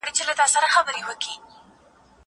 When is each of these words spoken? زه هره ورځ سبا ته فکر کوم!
زه 0.17 0.23
هره 0.23 0.35
ورځ 0.39 0.51
سبا 0.53 0.69
ته 0.85 0.91
فکر 1.07 1.15
کوم! 1.23 1.41